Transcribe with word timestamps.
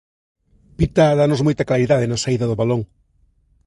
Pita 0.77 1.05
dános 1.19 1.41
moita 1.45 1.67
claridade 1.69 2.09
na 2.09 2.21
saída 2.23 2.45
do 2.49 2.59
balón. 2.61 2.81